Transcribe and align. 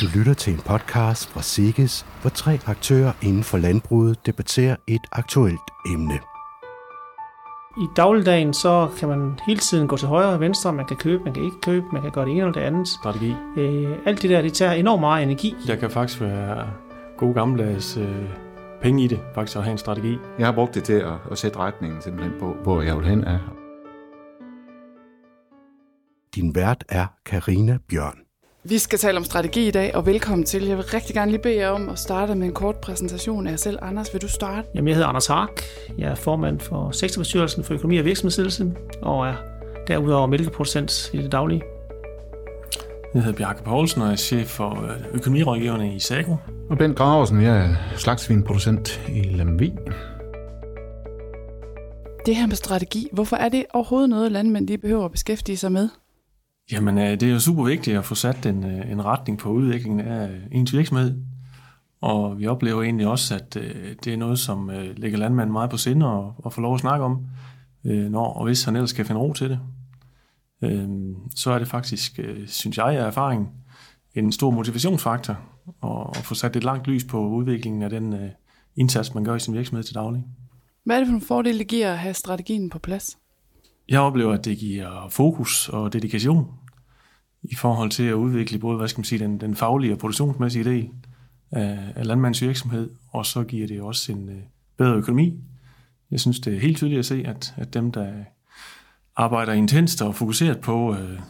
Du 0.00 0.06
lytter 0.14 0.34
til 0.34 0.52
en 0.52 0.58
podcast 0.58 1.28
fra 1.28 1.42
Siges, 1.42 2.06
hvor 2.20 2.30
tre 2.30 2.58
aktører 2.66 3.12
inden 3.22 3.42
for 3.42 3.58
landbruget 3.58 4.26
debatterer 4.26 4.76
et 4.86 5.00
aktuelt 5.12 5.68
emne. 5.92 6.18
I 7.78 7.86
dagligdagen 7.96 8.54
så 8.54 8.90
kan 8.98 9.08
man 9.08 9.38
hele 9.46 9.60
tiden 9.60 9.88
gå 9.88 9.96
til 9.96 10.08
højre 10.08 10.28
og 10.28 10.40
venstre, 10.40 10.72
man 10.72 10.86
kan 10.86 10.96
købe, 10.96 11.24
man 11.24 11.34
kan 11.34 11.44
ikke 11.44 11.60
købe, 11.60 11.86
man 11.92 12.02
kan 12.02 12.10
gøre 12.10 12.24
det 12.24 12.30
ene 12.30 12.40
eller 12.40 12.52
det 12.52 12.60
andet. 12.60 12.88
strategi. 12.88 13.34
Øh, 13.56 13.98
alt 14.06 14.22
det 14.22 14.30
der, 14.30 14.42
det 14.42 14.52
tager 14.52 14.72
enormt 14.72 15.00
meget 15.00 15.22
energi. 15.22 15.56
Der 15.66 15.76
kan 15.76 15.90
faktisk 15.90 16.20
være 16.20 16.70
gode 17.18 17.34
gammeldags 17.34 17.96
øh, 17.96 18.24
penge 18.82 19.04
i 19.04 19.06
det, 19.06 19.20
faktisk 19.34 19.56
at 19.56 19.62
have 19.62 19.72
en 19.72 19.78
strategi. 19.78 20.18
Jeg 20.38 20.46
har 20.46 20.52
brugt 20.54 20.74
det 20.74 20.84
til 20.84 20.92
at, 20.92 21.12
at 21.30 21.38
sætte 21.38 21.58
retningen 21.58 22.02
simpelthen 22.02 22.34
på, 22.40 22.56
hvor 22.62 22.82
jeg 22.82 22.96
vil 22.96 23.06
hen 23.06 23.24
af. 23.24 23.38
Din 26.34 26.54
vært 26.54 26.84
er 26.88 27.06
Karina 27.26 27.78
Bjørn. 27.88 28.18
Vi 28.68 28.78
skal 28.78 28.98
tale 28.98 29.18
om 29.18 29.24
strategi 29.24 29.68
i 29.68 29.70
dag, 29.70 29.94
og 29.94 30.06
velkommen 30.06 30.46
til. 30.46 30.64
Jeg 30.64 30.76
vil 30.76 30.84
rigtig 30.84 31.14
gerne 31.14 31.30
lige 31.30 31.42
bede 31.42 31.56
jer 31.56 31.68
om 31.68 31.88
at 31.88 31.98
starte 31.98 32.34
med 32.34 32.46
en 32.46 32.52
kort 32.54 32.76
præsentation 32.76 33.46
af 33.46 33.50
jer 33.50 33.56
selv. 33.56 33.78
Anders, 33.82 34.12
vil 34.12 34.22
du 34.22 34.28
starte? 34.28 34.68
Jamen, 34.74 34.88
jeg 34.88 34.94
hedder 34.94 35.08
Anders 35.08 35.26
Hark. 35.26 35.62
Jeg 35.98 36.10
er 36.10 36.14
formand 36.14 36.60
for 36.60 36.90
sektorbestyrelsen 36.90 37.64
for 37.64 37.74
økonomi 37.74 37.98
og 37.98 38.04
virksomhedsledelse, 38.04 38.72
og 39.02 39.28
er 39.28 39.34
derudover 39.88 40.26
mælkeproducent 40.26 41.10
i 41.12 41.16
det 41.16 41.32
daglige. 41.32 41.62
Jeg 43.14 43.22
hedder 43.22 43.38
Bjarke 43.38 43.62
Poulsen, 43.62 44.02
og 44.02 44.06
jeg 44.06 44.12
er 44.12 44.16
chef 44.16 44.48
for 44.48 44.70
øh, 44.70 45.14
økonomirådgiverne 45.14 45.94
i 45.94 45.98
SAGO. 45.98 46.36
Og 46.70 46.78
Bent 46.78 46.96
Graversen, 46.96 47.42
jeg 47.42 47.56
er 47.56 47.74
slagsvinproducent 47.96 49.00
i 49.08 49.22
Lemvi. 49.22 49.72
Det 52.26 52.36
her 52.36 52.46
med 52.46 52.56
strategi, 52.56 53.08
hvorfor 53.12 53.36
er 53.36 53.48
det 53.48 53.64
overhovedet 53.74 54.10
noget, 54.10 54.32
landmænd 54.32 54.68
de 54.68 54.78
behøver 54.78 55.04
at 55.04 55.12
beskæftige 55.12 55.56
sig 55.56 55.72
med? 55.72 55.88
Jamen, 56.72 56.98
øh, 56.98 57.10
det 57.10 57.22
er 57.22 57.32
jo 57.32 57.40
super 57.40 57.64
vigtigt 57.64 57.96
at 57.96 58.04
få 58.04 58.14
sat 58.14 58.46
en, 58.46 58.64
øh, 58.64 58.90
en 58.90 59.04
retning 59.04 59.38
på 59.38 59.50
udviklingen 59.50 60.00
af 60.00 60.30
øh, 60.30 60.42
ens 60.52 60.72
virksomhed. 60.72 61.22
Og 62.00 62.38
vi 62.38 62.46
oplever 62.46 62.82
egentlig 62.82 63.06
også, 63.06 63.34
at 63.34 63.54
det 64.04 64.06
er 64.06 64.16
noget, 64.16 64.38
som 64.38 64.70
øh, 64.70 64.96
ligger 64.96 65.18
landmanden 65.18 65.52
meget 65.52 65.70
på 65.70 65.76
sinde 65.76 66.06
og, 66.06 66.34
og 66.38 66.52
få 66.52 66.60
lov 66.60 66.74
at 66.74 66.80
snakke 66.80 67.04
om, 67.04 67.26
når 67.84 68.24
og 68.24 68.44
hvis 68.44 68.64
han 68.64 68.76
ellers 68.76 68.90
skal 68.90 69.04
finde 69.04 69.20
ro 69.20 69.32
til 69.32 69.50
det. 69.50 69.60
Så 71.34 71.50
er 71.50 71.58
det 71.58 71.68
faktisk, 71.68 72.20
synes 72.46 72.78
jeg 72.78 72.86
af 72.86 73.06
erfaring, 73.06 73.48
en 74.14 74.32
stor 74.32 74.50
motivationsfaktor 74.50 75.38
at, 75.84 76.16
få 76.16 76.34
sat 76.34 76.56
et 76.56 76.64
langt 76.64 76.86
lys 76.86 77.04
på 77.04 77.28
udviklingen 77.28 77.82
af 77.82 77.90
den 77.90 78.14
indsats, 78.76 79.14
man 79.14 79.24
gør 79.24 79.34
i 79.34 79.40
sin 79.40 79.54
virksomhed 79.54 79.82
til 79.84 79.94
daglig. 79.94 80.24
Hvad 80.84 80.96
er 80.96 81.00
det 81.00 81.08
for 81.08 81.14
en 81.14 81.20
fordel, 81.20 81.58
det 81.58 81.68
giver 81.68 81.92
at 81.92 81.98
have 81.98 82.14
strategien 82.14 82.70
på 82.70 82.78
plads? 82.78 83.18
Jeg 83.88 84.00
oplever, 84.00 84.32
at 84.32 84.44
det 84.44 84.58
giver 84.58 85.08
fokus 85.08 85.68
og 85.68 85.92
dedikation 85.92 86.50
i 87.42 87.54
forhold 87.54 87.90
til 87.90 88.02
at 88.02 88.14
udvikle 88.14 88.58
både 88.58 88.76
hvad 88.76 88.88
skal 88.88 89.00
man 89.00 89.04
sige, 89.04 89.18
den, 89.18 89.40
den 89.40 89.56
faglige 89.56 89.92
og 89.92 89.98
produktionsmæssige 89.98 90.64
del 90.64 90.90
af, 91.50 91.92
af 91.96 92.06
landmandens 92.06 92.42
virksomhed, 92.42 92.90
og 93.12 93.26
så 93.26 93.44
giver 93.44 93.66
det 93.66 93.80
også 93.80 94.12
en 94.12 94.28
øh, 94.28 94.42
bedre 94.76 94.94
økonomi. 94.94 95.40
Jeg 96.10 96.20
synes, 96.20 96.40
det 96.40 96.54
er 96.54 96.60
helt 96.60 96.76
tydeligt 96.76 96.98
at 96.98 97.06
se, 97.06 97.22
at, 97.26 97.54
at 97.56 97.74
dem, 97.74 97.92
der 97.92 98.12
arbejder 99.16 99.52
intenst 99.52 100.02
og 100.02 100.14
fokuseret 100.14 100.60
på, 100.60 100.94
øh, 100.94 101.20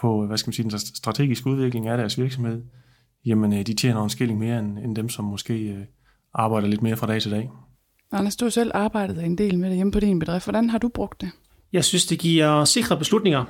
på 0.00 0.26
hvad 0.26 0.38
skal 0.38 0.48
man 0.48 0.52
sige, 0.52 0.70
den 0.70 0.78
strategiske 0.78 1.50
udvikling 1.50 1.88
af 1.88 1.98
deres 1.98 2.18
virksomhed, 2.18 2.62
jamen 3.24 3.52
øh, 3.52 3.66
de 3.66 3.74
tjener 3.74 4.02
en 4.02 4.10
skilling 4.10 4.38
mere 4.38 4.58
end, 4.58 4.78
end 4.78 4.96
dem, 4.96 5.08
som 5.08 5.24
måske 5.24 5.54
øh, 5.54 5.84
arbejder 6.34 6.68
lidt 6.68 6.82
mere 6.82 6.96
fra 6.96 7.06
dag 7.06 7.22
til 7.22 7.30
dag. 7.30 7.50
Anders, 8.12 8.36
du 8.36 8.44
har 8.44 8.50
selv 8.50 8.70
arbejdet 8.74 9.24
en 9.24 9.38
del 9.38 9.58
med 9.58 9.68
det 9.68 9.76
hjemme 9.76 9.92
på 9.92 10.00
din 10.00 10.18
bedrift. 10.18 10.44
Hvordan 10.44 10.70
har 10.70 10.78
du 10.78 10.88
brugt 10.88 11.20
det? 11.20 11.30
Jeg 11.72 11.84
synes, 11.84 12.06
det 12.06 12.18
giver 12.18 12.64
sikre 12.64 12.98
beslutninger. 12.98 13.44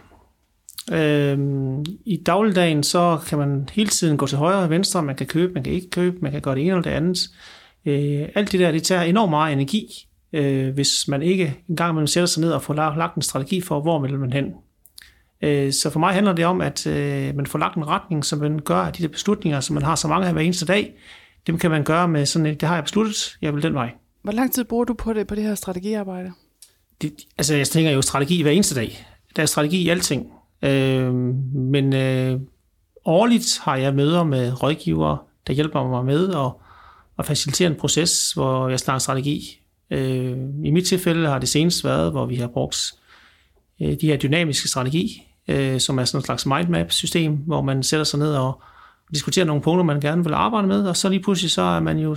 Øhm, 0.93 1.85
I 2.05 2.23
dagligdagen 2.27 2.83
så 2.83 3.19
kan 3.27 3.39
man 3.39 3.69
hele 3.73 3.91
tiden 3.91 4.17
gå 4.17 4.27
til 4.27 4.39
højre 4.39 4.63
og 4.63 4.71
venstre, 4.71 5.03
man 5.03 5.17
kan 5.17 5.27
købe, 5.27 5.53
man 5.53 5.65
kan 5.65 5.73
ikke 5.73 5.91
købe, 5.91 6.17
man 6.21 6.33
kan 6.33 6.41
gøre 6.41 6.55
det 6.55 6.61
ene 6.61 6.71
eller 6.71 6.83
det 6.83 6.91
andet. 6.91 7.19
Øh, 7.87 8.29
alt 8.35 8.53
det 8.53 8.61
der, 8.61 8.73
det 8.73 8.83
tager 8.83 9.03
enormt 9.03 9.31
meget 9.31 9.53
energi, 9.53 10.09
øh, 10.33 10.75
hvis 10.75 11.09
man 11.09 11.23
ikke 11.23 11.57
engang 11.69 11.95
man 11.95 12.07
sætter 12.07 12.27
sig 12.27 12.41
ned 12.41 12.53
og 12.53 12.63
får 12.63 12.75
lagt 12.75 13.17
en 13.17 13.23
strategi 13.23 13.61
for, 13.61 13.81
hvor 13.81 13.99
vil 14.01 14.19
man 14.19 14.33
hen. 14.33 14.55
Øh, 15.43 15.73
så 15.73 15.91
for 15.91 16.01
mig 16.01 16.15
handler 16.15 16.33
det 16.33 16.45
om, 16.45 16.61
at 16.61 16.87
øh, 16.87 17.37
man 17.37 17.47
får 17.47 17.59
lagt 17.59 17.77
en 17.77 17.89
retning, 17.89 18.25
som 18.25 18.39
man 18.39 18.59
gør 18.59 18.77
af 18.77 18.93
de 18.93 19.03
der 19.03 19.09
beslutninger, 19.09 19.61
som 19.61 19.75
man 19.75 19.83
har 19.83 19.95
så 19.95 20.09
mange 20.09 20.27
af 20.27 20.33
hver 20.33 20.43
eneste 20.43 20.67
dag. 20.67 20.95
Dem 21.47 21.59
kan 21.59 21.71
man 21.71 21.85
gøre 21.85 22.09
med 22.09 22.27
sådan 22.27 22.47
et, 22.47 22.61
det 22.61 22.69
har 22.69 22.75
jeg 22.75 22.85
besluttet, 22.85 23.39
jeg 23.43 23.55
vil 23.55 23.63
den 23.63 23.75
vej. 23.75 23.91
Hvor 24.23 24.33
lang 24.33 24.53
tid 24.53 24.65
bruger 24.65 24.85
du 24.85 24.95
på 24.95 25.13
det 25.13 25.27
på 25.27 25.35
det 25.35 25.45
her 25.45 25.55
strategiarbejde? 25.55 26.33
Det, 27.03 27.13
altså 27.39 27.55
jeg 27.55 27.69
tænker 27.69 27.91
jo 27.91 28.03
strategi 28.03 28.43
hver 28.43 28.51
eneste 28.51 28.75
dag. 28.75 29.07
Der 29.37 29.43
er 29.43 29.47
strategi 29.47 29.83
i 29.83 29.89
alting. 29.89 30.27
Øh, 30.63 31.15
men 31.55 31.93
øh, 31.93 32.41
årligt 33.05 33.61
har 33.63 33.77
jeg 33.77 33.95
møder 33.95 34.25
med 34.25 34.63
rådgivere, 34.63 35.19
der 35.47 35.53
hjælper 35.53 35.89
mig 35.89 36.05
med 36.05 36.35
at, 36.35 36.53
at 37.19 37.27
facilitere 37.27 37.71
en 37.71 37.77
proces, 37.77 38.33
hvor 38.33 38.69
jeg 38.69 38.81
snakker 38.81 38.99
strategi. 38.99 39.61
Øh, 39.91 40.37
I 40.65 40.71
mit 40.71 40.87
tilfælde 40.87 41.29
har 41.29 41.39
det 41.39 41.49
senest 41.49 41.85
været, 41.85 42.11
hvor 42.13 42.27
vi 42.27 42.37
har 42.37 42.49
brugt 42.49 42.93
øh, 43.83 43.97
de 44.01 44.07
her 44.07 44.17
dynamiske 44.17 44.69
strategi, 44.69 45.23
øh, 45.49 45.81
som 45.81 45.99
er 45.99 46.05
sådan 46.05 46.21
en 46.21 46.25
slags 46.25 46.47
mindmap-system, 46.47 47.37
hvor 47.37 47.63
man 47.63 47.83
sætter 47.83 48.05
sig 48.05 48.19
ned 48.19 48.35
og 48.35 48.63
diskuterer 49.15 49.47
nogle 49.47 49.63
punkter, 49.63 49.85
man 49.85 50.01
gerne 50.01 50.25
vil 50.25 50.35
arbejde 50.35 50.69
med, 50.69 50.89
og 50.89 50.97
så 50.97 51.09
lige 51.09 51.23
pludselig 51.23 51.51
så 51.51 51.63
er 51.63 51.81
man 51.81 51.99
jo 51.99 52.17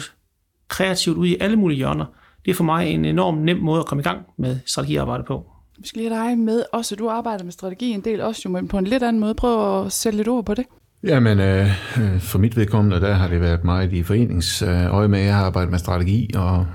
kreativt 0.67 1.17
ude 1.17 1.29
i 1.29 1.37
alle 1.39 1.55
mulige 1.55 1.77
hjørner. 1.77 2.05
Det 2.45 2.51
er 2.51 2.55
for 2.55 2.63
mig 2.63 2.87
en 2.87 3.05
enorm 3.05 3.37
nem 3.37 3.57
måde 3.57 3.79
at 3.79 3.85
komme 3.85 4.01
i 4.01 4.03
gang 4.03 4.19
med 4.37 4.59
strategiarbejde 4.65 5.23
på. 5.23 5.45
Vi 5.79 5.87
skal 5.87 6.01
lige 6.01 6.15
have 6.15 6.29
dig 6.29 6.37
med 6.37 6.63
også. 6.73 6.95
Du 6.95 7.09
arbejder 7.09 7.43
med 7.43 7.51
strategi 7.51 7.91
en 7.91 8.01
del 8.01 8.21
også, 8.21 8.41
jo, 8.45 8.49
men 8.49 8.67
på 8.67 8.77
en 8.77 8.85
lidt 8.85 9.03
anden 9.03 9.19
måde. 9.19 9.33
Prøv 9.33 9.85
at 9.85 9.91
sætte 9.91 10.17
lidt 10.17 10.27
ord 10.27 10.45
på 10.45 10.53
det. 10.53 10.65
Jamen, 11.03 11.39
øh, 11.39 11.67
for 12.19 12.39
mit 12.39 12.57
vedkommende, 12.57 13.01
der 13.01 13.13
har 13.13 13.27
det 13.27 13.41
været 13.41 13.63
meget 13.63 13.93
i 13.93 14.03
foreningsøje 14.03 15.07
med, 15.07 15.19
jeg 15.19 15.35
har 15.35 15.45
arbejdet 15.45 15.71
med 15.71 15.79
strategi, 15.79 16.29
og 16.35 16.65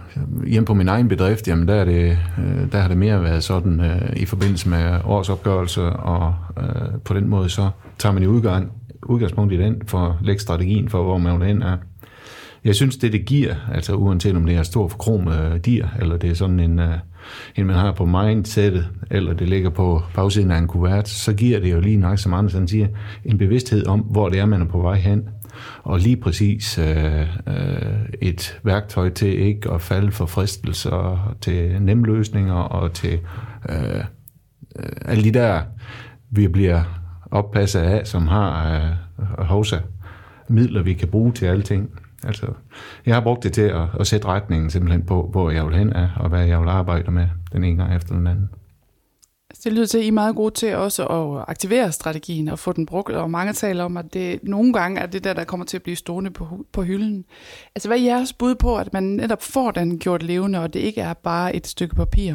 hjemme 0.47 0.66
på 0.66 0.75
min 0.75 0.88
egen 0.88 1.09
bedrift, 1.09 1.49
jamen 1.49 1.69
der, 1.69 1.75
er 1.75 1.84
det, 1.84 2.19
øh, 2.38 2.72
der 2.72 2.78
har 2.78 2.88
det 2.88 2.97
mere 2.97 3.22
været 3.22 3.44
sådan 3.44 3.81
øh, 3.81 4.16
i 4.16 4.25
forbindelse 4.25 4.69
med 4.69 5.00
årsopgørelse, 5.04 5.83
og 5.83 6.34
øh, 6.59 7.00
på 7.04 7.15
den 7.15 7.28
måde 7.28 7.48
så 7.48 7.71
tager 7.98 8.12
man 8.12 8.22
i 8.22 8.27
udgang, 8.27 8.72
udgangspunkt 9.03 9.53
i 9.53 9.56
den 9.56 9.83
for 9.87 9.98
at 9.98 10.15
lægge 10.22 10.41
strategien 10.43 10.88
for, 10.88 11.03
hvor 11.03 11.19
man 11.19 11.41
vil 11.41 11.48
hen 11.48 11.62
er. 11.62 11.77
Jeg 12.66 12.75
synes, 12.75 12.97
det 12.97 13.12
det 13.12 13.25
giver, 13.25 13.54
altså 13.72 13.94
uanset 13.94 14.37
om 14.37 14.47
det 14.47 14.56
er 14.56 14.62
stor 14.62 14.88
forkromet 14.88 15.41
øh, 15.41 15.60
dir, 15.60 15.87
eller 16.00 16.16
det 16.16 16.31
er 16.31 16.34
sådan 16.34 16.60
en, 16.60 16.78
uh, 16.78 16.94
en 17.56 17.66
man 17.66 17.77
har 17.77 17.93
på 17.93 18.04
mindsetet, 18.04 18.88
eller 19.10 19.34
det 19.34 19.49
ligger 19.49 19.71
på 19.71 20.03
bagsiden 20.15 20.50
af 20.50 20.59
en 20.59 20.69
kuvert, 20.69 21.09
så 21.09 21.32
giver 21.32 21.60
det 21.60 21.72
jo 21.72 21.81
lige 21.81 21.97
nok, 21.97 22.19
som 22.19 22.34
Andersen 22.34 22.69
siger, 22.69 22.88
en 23.25 23.38
bevidsthed 23.38 23.87
om, 23.87 24.00
hvor 24.00 24.28
det 24.28 24.38
er, 24.38 24.47
man 24.47 24.62
er 24.62 24.66
på 24.66 24.81
vej 24.81 24.99
hen. 24.99 25.28
Og 25.82 25.99
lige 25.99 26.16
præcis 26.16 26.78
uh, 26.78 26.84
uh, 27.47 27.97
et 28.22 28.60
værktøj 28.65 29.10
til 29.10 29.38
ikke 29.38 29.71
at 29.71 29.83
falde 29.83 30.12
for 30.12 30.27
fristelser, 30.27 31.37
til 31.41 31.83
nemme 31.83 32.06
løsninger 32.06 32.54
og 32.54 32.93
til 32.93 33.19
uh, 33.69 33.75
uh, 33.75 34.84
alle 35.04 35.25
de 35.25 35.31
der, 35.31 35.62
vi 36.31 36.48
bliver 36.48 36.83
oppasset 37.31 37.81
af, 37.81 38.06
som 38.06 38.28
har 38.28 38.81
uh, 39.19 39.44
hovsa 39.44 39.77
midler, 40.48 40.83
vi 40.83 40.94
kan 40.94 41.09
bruge 41.09 41.33
til 41.33 41.47
alting. 41.47 41.91
Altså, 42.25 42.47
jeg 43.06 43.15
har 43.15 43.22
brugt 43.22 43.43
det 43.43 43.53
til 43.53 43.62
at, 43.62 43.82
at 44.00 44.06
sætte 44.06 44.27
retningen 44.27 44.71
simpelthen 44.71 45.06
på, 45.06 45.28
hvor 45.31 45.50
jeg 45.50 45.66
vil 45.66 45.77
hen 45.77 45.93
af, 45.93 46.09
og 46.16 46.28
hvad 46.28 46.47
jeg 46.47 46.60
vil 46.60 46.69
arbejde 46.69 47.10
med 47.10 47.28
den 47.53 47.65
ene 47.65 47.82
gang 47.82 47.97
efter 47.97 48.15
den 48.15 48.27
anden. 48.27 48.49
Det 49.65 49.72
lyder 49.72 49.87
til, 49.87 49.99
at 49.99 50.04
I 50.04 50.09
er 50.09 50.12
meget 50.12 50.37
gode 50.37 50.54
til 50.54 50.77
også 50.77 51.06
at 51.06 51.44
aktivere 51.49 51.93
strategien 51.93 52.49
og 52.49 52.59
få 52.59 52.72
den 52.72 52.87
brugt, 52.87 53.10
og 53.10 53.31
mange 53.31 53.53
taler 53.53 53.84
om, 53.84 53.97
at 53.97 54.15
det 54.15 54.41
nogle 54.43 54.72
gange 54.72 55.00
er 55.00 55.06
det 55.06 55.25
der, 55.25 55.32
der 55.32 55.44
kommer 55.44 55.66
til 55.66 55.77
at 55.77 55.82
blive 55.82 55.97
stående 55.97 56.31
på, 56.31 56.66
på 56.72 56.82
hylden. 56.82 57.25
Altså, 57.75 57.88
hvad 57.88 57.99
er 57.99 58.03
jeres 58.03 58.33
bud 58.33 58.54
på, 58.54 58.77
at 58.77 58.93
man 58.93 59.03
netop 59.03 59.43
får 59.43 59.71
den 59.71 59.98
gjort 59.98 60.22
levende, 60.22 60.60
og 60.60 60.75
det 60.75 60.81
ikke 60.81 61.00
er 61.00 61.15
bare 61.15 61.56
et 61.56 61.66
stykke 61.66 61.94
papir? 61.94 62.34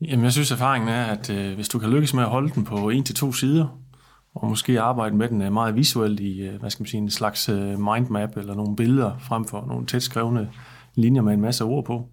Jamen, 0.00 0.24
jeg 0.24 0.32
synes, 0.32 0.50
erfaringen 0.50 0.88
er, 0.88 1.04
at 1.04 1.30
øh, 1.30 1.54
hvis 1.54 1.68
du 1.68 1.78
kan 1.78 1.90
lykkes 1.90 2.14
med 2.14 2.22
at 2.22 2.28
holde 2.28 2.54
den 2.54 2.64
på 2.64 2.90
en 2.90 3.04
til 3.04 3.14
to 3.14 3.32
sider, 3.32 3.78
og 4.34 4.48
måske 4.48 4.80
arbejde 4.80 5.16
med 5.16 5.28
den 5.28 5.42
øh, 5.42 5.52
meget 5.52 5.76
visuelt 5.76 6.20
i, 6.20 6.40
øh, 6.40 6.60
hvad 6.60 6.70
skal 6.70 6.82
man 6.82 6.88
sige, 6.88 7.00
en 7.00 7.10
slags 7.10 7.48
øh, 7.48 7.80
mindmap 7.80 8.36
eller 8.36 8.54
nogle 8.54 8.76
billeder 8.76 9.18
frem 9.18 9.44
for 9.44 9.64
nogle 9.68 9.86
tæt 9.86 10.02
skrevne 10.02 10.50
linjer 10.94 11.22
med 11.22 11.34
en 11.34 11.40
masse 11.40 11.64
ord 11.64 11.84
på, 11.84 12.08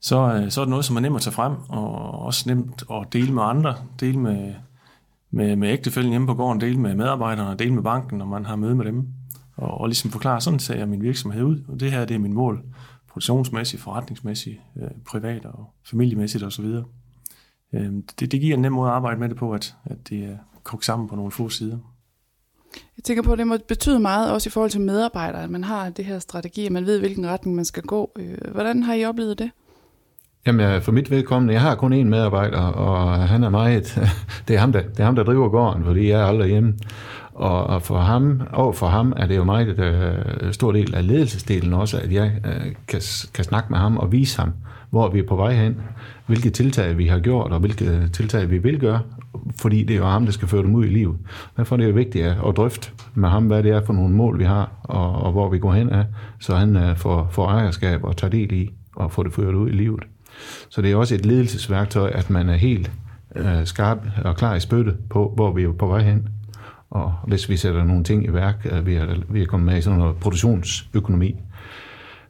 så, 0.00 0.46
så 0.48 0.60
er 0.60 0.64
det 0.64 0.70
noget, 0.70 0.84
som 0.84 0.96
er 0.96 1.00
nemt 1.00 1.16
at 1.16 1.22
tage 1.22 1.34
frem, 1.34 1.52
og 1.68 2.18
også 2.22 2.44
nemt 2.46 2.82
at 2.92 3.12
dele 3.12 3.32
med 3.32 3.42
andre, 3.42 3.74
dele 4.00 4.18
med, 4.18 4.54
med, 5.30 5.56
med 5.56 5.68
ægtefælden 5.68 6.10
hjemme 6.10 6.26
på 6.26 6.34
gården, 6.34 6.60
dele 6.60 6.80
med 6.80 6.94
medarbejderne, 6.94 7.56
dele 7.58 7.74
med 7.74 7.82
banken, 7.82 8.18
når 8.18 8.26
man 8.26 8.46
har 8.46 8.56
møde 8.56 8.74
med 8.74 8.84
dem, 8.84 9.08
og, 9.56 9.80
og 9.80 9.88
ligesom 9.88 10.10
forklare, 10.10 10.40
sådan 10.40 10.58
ser 10.58 10.76
jeg 10.76 10.88
min 10.88 11.02
virksomhed 11.02 11.42
ud, 11.42 11.64
og 11.68 11.80
det 11.80 11.92
her 11.92 12.04
det 12.04 12.14
er 12.14 12.18
min 12.18 12.34
mål, 12.34 12.62
produktionsmæssigt, 13.08 13.82
forretningsmæssigt, 13.82 14.60
privat 15.06 15.44
og 15.44 15.70
familiemæssigt 15.84 16.44
osv. 16.44 16.66
Øhm, 17.72 18.02
det, 18.20 18.32
det 18.32 18.40
giver 18.40 18.56
en 18.56 18.62
nem 18.62 18.72
måde 18.72 18.90
at 18.90 18.96
arbejde 18.96 19.20
med 19.20 19.28
det 19.28 19.36
på, 19.36 19.52
at, 19.52 19.74
at 19.84 20.08
det 20.08 20.24
er 20.24 20.36
kogt 20.64 20.84
sammen 20.84 21.08
på 21.08 21.16
nogle 21.16 21.30
få 21.30 21.48
sider. 21.48 21.78
Jeg 22.96 23.04
tænker 23.04 23.22
på, 23.22 23.32
at 23.32 23.38
det 23.38 23.46
må 23.46 23.56
betyde 23.68 24.00
meget 24.00 24.32
også 24.32 24.48
i 24.48 24.50
forhold 24.50 24.70
til 24.70 24.80
medarbejdere, 24.80 25.42
at 25.42 25.50
man 25.50 25.64
har 25.64 25.90
det 25.90 26.04
her 26.04 26.18
strategi, 26.18 26.66
at 26.66 26.72
man 26.72 26.86
ved, 26.86 26.98
hvilken 26.98 27.26
retning 27.26 27.56
man 27.56 27.64
skal 27.64 27.82
gå. 27.82 28.10
Øh, 28.18 28.52
hvordan 28.52 28.82
har 28.82 28.94
I 28.94 29.04
oplevet 29.04 29.38
det? 29.38 29.50
Jamen, 30.46 30.82
for 30.82 30.92
mit 30.92 31.10
vedkommende, 31.10 31.54
jeg 31.54 31.62
har 31.62 31.74
kun 31.74 31.92
én 31.92 32.04
medarbejder, 32.04 32.58
og 32.58 33.28
han 33.28 33.44
er 33.44 33.50
meget, 33.50 33.98
det 34.48 34.56
er 34.56 34.60
ham, 34.60 34.72
der, 34.72 34.82
det 34.82 35.00
er 35.00 35.04
ham, 35.04 35.16
der 35.16 35.22
driver 35.22 35.48
gården, 35.48 35.84
fordi 35.84 36.08
jeg 36.08 36.20
er 36.20 36.24
aldrig 36.24 36.48
hjemme. 36.50 36.74
Og, 37.34 37.64
og 37.64 37.82
for 37.82 37.98
ham, 37.98 38.42
og 38.52 38.76
for 38.76 38.86
ham 38.86 39.12
er 39.16 39.26
det 39.26 39.36
jo 39.36 39.44
meget 39.44 39.78
øh, 39.78 40.52
stor 40.52 40.72
del 40.72 40.94
af 40.94 41.06
ledelsesdelen 41.06 41.72
også, 41.72 41.98
at 41.98 42.12
jeg 42.12 42.32
øh, 42.46 42.74
kan, 42.88 43.00
kan 43.34 43.44
snakke 43.44 43.66
med 43.70 43.78
ham 43.78 43.96
og 43.96 44.12
vise 44.12 44.40
ham, 44.40 44.52
hvor 44.90 45.08
vi 45.08 45.18
er 45.18 45.26
på 45.26 45.36
vej 45.36 45.52
hen, 45.52 45.76
hvilke 46.26 46.50
tiltag 46.50 46.98
vi 46.98 47.06
har 47.06 47.18
gjort, 47.18 47.52
og 47.52 47.60
hvilke 47.60 48.08
tiltag 48.08 48.50
vi 48.50 48.58
vil 48.58 48.80
gøre, 48.80 49.00
fordi 49.60 49.82
det 49.82 49.94
er 49.94 49.98
jo 49.98 50.06
ham, 50.06 50.24
der 50.24 50.32
skal 50.32 50.48
føre 50.48 50.62
dem 50.62 50.74
ud 50.74 50.84
i 50.84 50.88
livet. 50.88 51.16
Derfor 51.56 51.76
er 51.76 51.80
det 51.80 51.88
jo 51.88 51.92
vigtigt 51.92 52.26
at, 52.26 52.56
drøfte 52.56 52.90
med 53.14 53.28
ham, 53.28 53.46
hvad 53.46 53.62
det 53.62 53.70
er 53.70 53.84
for 53.84 53.92
nogle 53.92 54.14
mål, 54.14 54.38
vi 54.38 54.44
har, 54.44 54.70
og, 54.82 55.12
og 55.12 55.32
hvor 55.32 55.48
vi 55.48 55.58
går 55.58 55.72
hen 55.72 55.90
af, 55.90 56.04
så 56.40 56.56
han 56.56 56.76
øh, 56.76 56.96
får, 56.96 57.28
får 57.30 57.48
ejerskab 57.48 58.04
og 58.04 58.16
tager 58.16 58.30
del 58.30 58.52
i, 58.52 58.70
og 58.96 59.12
får 59.12 59.22
det 59.22 59.32
ført 59.32 59.54
ud 59.54 59.68
i 59.68 59.72
livet. 59.72 60.02
Så 60.68 60.82
det 60.82 60.92
er 60.92 60.96
også 60.96 61.14
et 61.14 61.26
ledelsesværktøj, 61.26 62.10
at 62.14 62.30
man 62.30 62.48
er 62.48 62.56
helt 62.56 62.90
øh, 63.36 63.64
skarp 63.64 63.98
og 64.24 64.36
klar 64.36 64.54
i 64.54 64.60
spytte 64.60 64.96
på, 65.10 65.32
hvor 65.36 65.52
vi 65.52 65.62
er 65.62 65.72
på 65.72 65.86
vej 65.86 66.02
hen. 66.02 66.28
Og 66.90 67.14
hvis 67.26 67.48
vi 67.48 67.56
sætter 67.56 67.84
nogle 67.84 68.04
ting 68.04 68.24
i 68.24 68.32
værk, 68.32 68.66
øh, 68.70 68.86
vi, 68.86 68.94
er, 68.94 69.06
vi 69.28 69.42
er 69.42 69.46
kommet 69.46 69.66
med 69.66 69.78
i 69.78 69.82
sådan 69.82 69.98
noget 69.98 70.16
produktionsøkonomi 70.16 71.34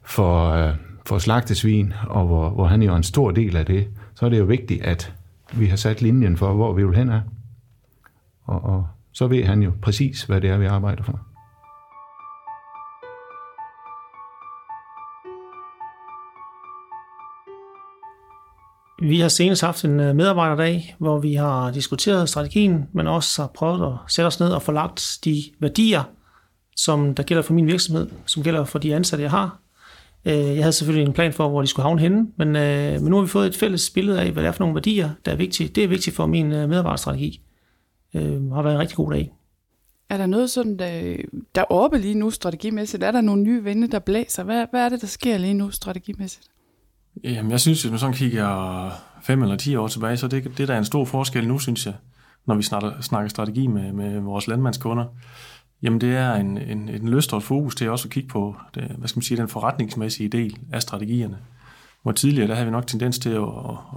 for, 0.03 0.49
øh, 0.49 0.73
for 1.05 1.17
slagtesvin, 1.17 1.93
og 2.07 2.27
hvor, 2.27 2.49
hvor 2.49 2.65
han 2.65 2.81
jo 2.81 2.91
er 2.91 2.97
en 2.97 3.03
stor 3.03 3.31
del 3.31 3.55
af 3.55 3.65
det, 3.65 3.87
så 4.15 4.25
er 4.25 4.29
det 4.29 4.39
jo 4.39 4.43
vigtigt, 4.43 4.83
at 4.83 5.13
vi 5.53 5.65
har 5.65 5.75
sat 5.75 6.01
linjen 6.01 6.37
for, 6.37 6.53
hvor 6.53 6.73
vi 6.73 6.83
vil 6.85 6.95
hen 6.95 7.09
af. 7.09 7.21
Og, 8.43 8.63
og 8.63 8.87
så 9.13 9.27
ved 9.27 9.43
han 9.43 9.63
jo 9.63 9.71
præcis, 9.81 10.23
hvad 10.23 10.41
det 10.41 10.49
er, 10.49 10.57
vi 10.57 10.65
arbejder 10.65 11.03
for. 11.03 11.19
Vi 19.03 19.19
har 19.19 19.27
senest 19.27 19.61
haft 19.61 19.85
en 19.85 19.99
øh, 19.99 20.15
medarbejderdag, 20.15 20.95
hvor 20.99 21.19
vi 21.19 21.33
har 21.33 21.71
diskuteret 21.71 22.29
strategien, 22.29 22.85
men 22.93 23.07
også 23.07 23.41
har 23.41 23.47
prøvet 23.47 23.93
at 23.93 23.97
sætte 24.07 24.27
os 24.27 24.39
ned 24.39 24.49
og 24.49 24.61
få 24.61 24.71
lagt 24.71 25.19
de 25.25 25.43
værdier, 25.59 26.03
som 26.75 27.15
der 27.15 27.23
gælder 27.23 27.43
for 27.43 27.53
min 27.53 27.67
virksomhed, 27.67 28.09
som 28.25 28.43
gælder 28.43 28.65
for 28.65 28.79
de 28.79 28.95
ansatte, 28.95 29.23
jeg 29.23 29.31
har. 29.31 29.59
Øh, 30.25 30.33
jeg 30.33 30.63
havde 30.63 30.71
selvfølgelig 30.71 31.07
en 31.07 31.13
plan 31.13 31.33
for, 31.33 31.49
hvor 31.49 31.61
de 31.61 31.67
skulle 31.67 31.83
havne 31.83 32.01
henne, 32.01 32.27
men, 32.37 32.55
øh, 32.55 33.01
men 33.01 33.03
nu 33.03 33.15
har 33.15 33.21
vi 33.21 33.27
fået 33.27 33.47
et 33.47 33.55
fælles 33.55 33.89
billede 33.89 34.21
af, 34.21 34.31
hvad 34.31 34.43
det 34.43 34.47
er 34.47 34.51
for 34.51 34.63
nogle 34.63 34.75
værdier, 34.75 35.09
der 35.25 35.31
er 35.31 35.35
vigtige. 35.35 35.69
Det 35.69 35.83
er 35.83 35.87
vigtigt 35.87 36.15
for 36.15 36.25
min 36.25 36.49
medarbejderstrategi. 36.49 37.41
Det 38.13 38.51
har 38.53 38.61
været 38.61 38.73
en 38.73 38.79
rigtig 38.79 38.97
god 38.97 39.11
dag. 39.11 39.33
Er 40.09 40.17
der 40.17 40.25
noget 40.25 40.49
sådan, 40.49 40.79
der, 40.79 41.15
der 41.55 41.61
er 41.61 41.65
oppe 41.71 41.97
lige 41.97 42.13
nu 42.13 42.29
strategimæssigt? 42.29 43.03
Er 43.03 43.11
der 43.11 43.21
nogle 43.21 43.43
nye 43.43 43.63
vinde, 43.63 43.87
der 43.87 43.99
blæser? 43.99 44.43
Hvad, 44.43 44.65
hvad 44.71 44.85
er 44.85 44.89
det, 44.89 45.01
der 45.01 45.07
sker 45.07 45.37
lige 45.37 45.53
nu 45.53 45.71
strategimæssigt? 45.71 46.47
Jamen, 47.23 47.51
jeg 47.51 47.59
synes, 47.59 47.81
hvis 47.81 47.91
man 47.91 47.99
sådan 47.99 48.15
kigger 48.15 48.89
fem 49.23 49.43
eller 49.43 49.55
ti 49.55 49.75
år 49.75 49.87
tilbage, 49.87 50.17
så 50.17 50.27
det, 50.27 50.57
det 50.57 50.67
der 50.67 50.73
er 50.73 50.77
en 50.77 50.85
stor 50.85 51.05
forskel 51.05 51.47
nu, 51.47 51.59
synes 51.59 51.85
jeg, 51.85 51.93
når 52.45 52.55
vi 52.55 52.63
snakker, 52.63 53.01
snakker 53.01 53.29
strategi 53.29 53.67
med, 53.67 53.93
med 53.93 54.19
vores 54.19 54.47
landmandskunder. 54.47 55.05
Jamen, 55.83 56.01
det 56.01 56.15
er 56.15 56.33
en, 56.33 56.57
en, 56.57 56.89
en 56.89 57.09
lyst 57.09 57.33
og 57.33 57.37
et 57.37 57.43
fokus 57.43 57.75
til 57.75 57.89
også 57.89 58.07
at 58.07 58.11
kigge 58.11 58.29
på 58.29 58.55
det, 58.75 58.83
hvad 58.83 59.07
skal 59.07 59.17
man 59.17 59.23
sige, 59.23 59.37
den 59.37 59.47
forretningsmæssige 59.47 60.29
del 60.29 60.57
af 60.71 60.81
strategierne. 60.81 61.37
Hvor 62.03 62.11
tidligere, 62.11 62.47
der 62.47 62.53
havde 62.53 62.65
vi 62.65 62.71
nok 62.71 62.87
tendens 62.87 63.19
til 63.19 63.29
at, 63.29 63.43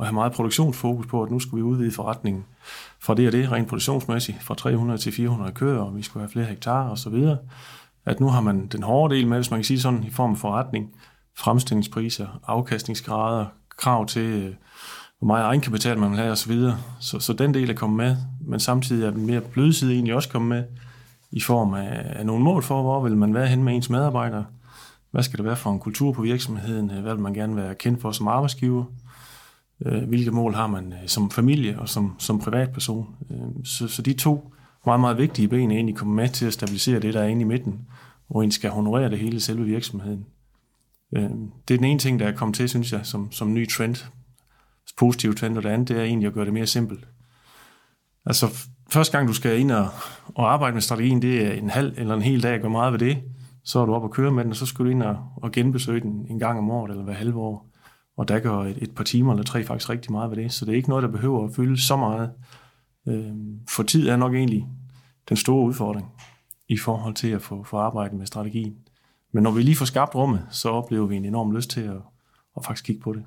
at 0.01 0.07
have 0.07 0.13
meget 0.13 0.33
produktionsfokus 0.33 1.07
på, 1.07 1.23
at 1.23 1.31
nu 1.31 1.41
skulle 1.41 1.65
vi 1.65 1.71
udvide 1.71 1.91
forretningen 1.91 2.45
fra 3.01 3.15
det 3.15 3.27
og 3.27 3.33
det, 3.33 3.53
rent 3.53 3.69
produktionsmæssigt, 3.69 4.43
fra 4.43 4.55
300 4.55 4.99
til 4.99 5.13
400 5.13 5.53
køer, 5.53 5.79
og 5.79 5.97
vi 5.97 6.03
skulle 6.03 6.23
have 6.23 6.31
flere 6.31 6.47
hektar 6.47 6.89
og 6.89 6.99
så 6.99 7.11
videre. 7.11 7.39
At 8.07 8.21
nu 8.21 8.29
har 8.29 8.41
man 8.41 8.67
den 8.67 8.83
hårde 8.83 9.15
del 9.15 9.27
med, 9.27 9.37
hvis 9.37 9.51
man 9.51 9.59
kan 9.59 9.65
sige 9.65 9.81
sådan, 9.81 10.05
i 10.05 10.11
form 10.11 10.31
af 10.31 10.39
forretning, 10.39 10.91
fremstillingspriser, 11.37 12.27
afkastningsgrader, 12.47 13.47
krav 13.77 14.07
til, 14.07 14.23
øh, 14.23 14.55
hvor 15.19 15.27
meget 15.27 15.45
egenkapital 15.45 15.99
man 15.99 16.11
vil 16.11 16.19
have 16.19 16.33
osv. 16.33 16.53
Så, 16.53 16.77
så, 17.01 17.19
så 17.19 17.33
den 17.33 17.55
del 17.55 17.71
er 17.71 17.75
kommet 17.75 17.97
med, 17.97 18.17
men 18.41 18.61
samtidig 18.61 19.07
er 19.07 19.11
den 19.11 19.27
mere 19.27 19.41
bløde 19.41 19.73
side 19.73 19.93
egentlig 19.93 20.15
også 20.15 20.29
kommet 20.29 20.49
med, 20.49 20.65
i 21.35 21.41
form 21.41 21.75
af, 21.75 22.03
af 22.19 22.27
nogle 22.27 22.45
mål 22.45 22.63
for, 22.63 22.83
hvor 22.83 23.03
vil 23.03 23.17
man 23.17 23.35
være 23.35 23.47
hen 23.47 23.65
med 23.65 23.75
ens 23.75 23.91
medarbejdere, 23.91 24.45
hvad 25.11 25.23
skal 25.23 25.37
det 25.37 25.45
være 25.45 25.57
for 25.57 25.71
en 25.71 25.79
kultur 25.79 26.13
på 26.13 26.23
virksomheden, 26.23 26.91
hvad 26.91 27.15
vil 27.15 27.23
man 27.23 27.35
gerne 27.35 27.57
være 27.57 27.75
kendt 27.75 28.01
for 28.01 28.13
som 28.13 28.29
arbejdsgiver, 28.29 28.85
øh, 29.87 30.03
hvilke 30.03 30.31
mål 30.31 30.55
har 30.55 30.67
man 30.67 30.93
øh, 30.93 31.09
som 31.09 31.31
familie 31.31 31.81
og 31.81 31.89
som, 31.89 32.15
som 32.19 32.39
privatperson. 32.39 33.17
Øh, 33.31 33.65
så, 33.65 33.89
så 33.89 34.03
de 34.03 34.13
to 34.13 34.53
meget, 34.87 35.01
meget 35.01 35.19
vigtige 35.19 35.49
ben 35.49 35.71
er 35.71 35.75
egentlig 35.75 35.97
kommet 35.97 36.17
med 36.17 36.29
til 36.29 36.47
at 36.47 36.53
stabilisere 36.53 37.01
det, 37.01 37.15
der 37.15 37.21
er 37.21 37.27
inde 37.27 37.43
i 37.43 37.45
midten, 37.45 37.81
hvor 38.29 38.43
en 38.43 38.51
skal 38.51 38.71
honorere 38.71 39.11
det 39.11 39.19
hele 39.19 39.41
selve 39.41 39.65
virksomheden. 39.65 40.27
Det 41.69 41.75
er 41.75 41.79
den 41.79 41.85
ene 41.85 41.99
ting, 41.99 42.21
der 42.21 42.27
er 42.27 42.37
kommet 42.37 42.57
til, 42.57 42.69
synes 42.69 42.93
jeg, 42.93 43.01
som, 43.07 43.33
som 43.33 43.55
ny 43.55 43.69
trend, 43.69 43.97
positiv 44.99 45.35
trend, 45.35 45.57
og 45.57 45.63
det 45.63 45.69
andet, 45.69 45.89
det 45.89 45.99
er 45.99 46.03
egentlig 46.03 46.27
at 46.27 46.33
gøre 46.33 46.45
det 46.45 46.53
mere 46.53 46.67
simpelt. 46.67 47.09
Altså, 48.27 48.47
første 48.91 49.17
gang 49.17 49.29
du 49.29 49.33
skal 49.33 49.61
ind 49.61 49.71
og, 49.71 49.89
og 50.35 50.53
arbejde 50.53 50.75
med 50.75 50.83
strategien, 50.83 51.23
det 51.23 51.47
er 51.47 51.53
en 51.53 51.71
halv 51.71 51.95
eller 51.97 52.15
en 52.15 52.23
hel 52.23 52.43
dag 52.43 52.65
at 52.65 52.71
meget 52.71 52.93
ved 52.93 52.99
det. 52.99 53.19
Så 53.65 53.81
er 53.81 53.87
du 53.87 53.95
op 53.95 54.03
og 54.03 54.11
køre 54.11 54.31
med 54.31 54.45
den, 54.45 54.51
og 54.51 54.57
så 54.57 54.67
skal 54.67 54.85
du 54.85 54.91
ind 54.91 55.03
og, 55.03 55.17
og 55.37 55.53
genbesøge 55.53 56.01
den 56.01 56.27
en 56.31 56.39
gang 56.39 56.59
om 56.59 56.71
året 56.71 56.91
eller 56.91 57.05
hver 57.05 57.15
halve 57.15 57.41
år. 57.41 57.71
Og 58.17 58.29
der 58.29 58.39
går 58.39 58.65
et, 58.65 58.79
et 58.83 58.95
par 58.95 59.05
timer 59.05 59.33
eller 59.33 59.45
tre 59.45 59.65
faktisk 59.65 59.91
rigtig 59.91 60.13
meget 60.13 60.31
ved 60.31 60.37
det. 60.37 60.53
Så 60.53 60.65
det 60.65 60.73
er 60.73 60.77
ikke 60.77 60.89
noget, 60.89 61.03
der 61.03 61.09
behøver 61.09 61.45
at 61.45 61.55
fylde 61.55 61.81
så 61.81 61.97
meget. 61.97 62.31
Øhm, 63.09 63.61
for 63.69 63.83
tid 63.83 64.09
er 64.09 64.17
nok 64.17 64.35
egentlig 64.35 64.67
den 65.29 65.37
store 65.37 65.67
udfordring 65.67 66.07
i 66.69 66.79
forhold 66.79 67.15
til 67.15 67.29
at 67.29 67.43
få, 67.43 67.63
få 67.63 67.77
arbejdet 67.77 68.19
med 68.19 68.27
strategien. 68.27 68.75
Men 69.33 69.43
når 69.43 69.51
vi 69.51 69.63
lige 69.63 69.77
får 69.77 69.85
skabt 69.85 70.15
rummet, 70.15 70.47
så 70.51 70.69
oplever 70.69 71.07
vi 71.07 71.17
en 71.17 71.25
enorm 71.25 71.53
lyst 71.57 71.71
til 71.71 71.81
at, 71.81 71.97
at 72.57 72.65
faktisk 72.65 72.85
kigge 72.85 73.03
på 73.03 73.13
det. 73.13 73.25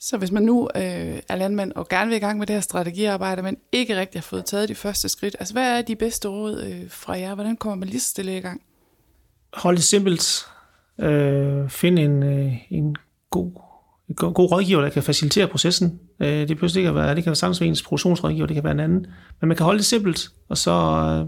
Så 0.00 0.16
hvis 0.16 0.32
man 0.32 0.42
nu 0.42 0.68
øh, 0.76 0.82
er 1.28 1.36
landmand 1.36 1.72
og 1.72 1.88
gerne 1.88 2.08
vil 2.08 2.16
i 2.16 2.20
gang 2.20 2.38
med 2.38 2.46
det 2.46 2.54
her 2.54 2.60
strategiarbejde, 2.60 3.42
men 3.42 3.56
ikke 3.72 4.00
rigtig 4.00 4.18
har 4.18 4.22
fået 4.22 4.44
taget 4.44 4.68
de 4.68 4.74
første 4.74 5.08
skridt, 5.08 5.36
altså 5.38 5.54
hvad 5.54 5.78
er 5.78 5.82
de 5.82 5.96
bedste 5.96 6.28
råd 6.28 6.62
øh, 6.62 6.90
fra 6.90 7.18
jer? 7.18 7.34
Hvordan 7.34 7.56
kommer 7.56 7.74
man 7.74 7.88
lige 7.88 8.00
så 8.00 8.08
stille 8.08 8.36
i 8.36 8.40
gang? 8.40 8.62
Hold 9.54 9.76
det 9.76 9.84
simpelt. 9.84 10.46
Øh, 11.00 11.68
find 11.68 11.98
en, 11.98 12.22
øh, 12.22 12.52
en 12.70 12.96
god, 13.30 13.50
en 14.08 14.14
god 14.14 14.52
rådgiver, 14.52 14.80
der 14.80 14.88
kan 14.88 15.02
facilitere 15.02 15.48
processen. 15.48 16.00
Øh, 16.20 16.48
det 16.48 16.56
behøver 16.56 16.76
ikke 16.76 16.88
at 16.88 16.94
være, 16.94 17.14
det 17.14 17.24
kan 17.24 17.30
være 17.30 17.36
sagtens 17.36 17.60
ens 17.60 17.82
produktionsrådgiver, 17.82 18.46
det 18.46 18.54
kan 18.54 18.64
være 18.64 18.72
en 18.72 18.80
anden. 18.80 19.06
Men 19.40 19.48
man 19.48 19.56
kan 19.56 19.64
holde 19.64 19.78
det 19.78 19.86
simpelt, 19.86 20.28
og 20.48 20.58
så 20.58 20.72
øh, 20.72 21.26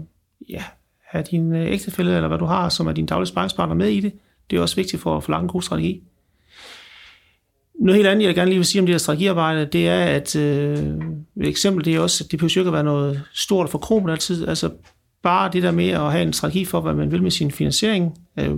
ja, 0.49 0.63
have 1.07 1.23
din 1.31 1.55
øh, 1.55 1.71
ægtefælle, 1.71 2.15
eller 2.15 2.27
hvad 2.27 2.37
du 2.37 2.45
har, 2.45 2.69
som 2.69 2.87
er 2.87 2.91
din 2.91 3.05
daglige 3.05 3.27
sparringspartner 3.27 3.75
med 3.75 3.87
i 3.89 3.99
det. 3.99 4.13
Det 4.49 4.57
er 4.57 4.61
også 4.61 4.75
vigtigt 4.75 5.01
for 5.01 5.17
at 5.17 5.23
få 5.23 5.31
lagt 5.31 5.41
en 5.41 5.47
god 5.47 5.61
strategi. 5.61 6.03
Noget 7.79 7.95
helt 7.95 8.07
andet, 8.07 8.25
jeg 8.25 8.35
gerne 8.35 8.49
lige 8.49 8.59
vil 8.59 8.65
sige 8.65 8.81
om 8.81 8.85
det 8.85 8.93
her 8.93 8.99
strategiarbejde, 8.99 9.65
det 9.65 9.87
er, 9.87 10.03
at 10.03 10.35
øh, 10.35 10.77
et 11.37 11.47
eksempel, 11.47 11.85
det 11.85 11.95
er 11.95 11.99
også, 11.99 12.23
at 12.23 12.31
det 12.31 12.39
behøver 12.39 12.57
ikke 12.57 12.67
at 12.67 12.73
være 12.73 12.83
noget 12.83 13.23
stort 13.33 13.69
for 13.69 13.77
kronen 13.77 14.09
altid. 14.09 14.47
Altså 14.47 14.69
bare 15.23 15.49
det 15.53 15.63
der 15.63 15.71
med 15.71 15.89
at 15.89 16.11
have 16.11 16.23
en 16.23 16.33
strategi 16.33 16.65
for, 16.65 16.81
hvad 16.81 16.93
man 16.93 17.11
vil 17.11 17.23
med 17.23 17.31
sin 17.31 17.51
finansiering. 17.51 18.17
Øh, 18.39 18.57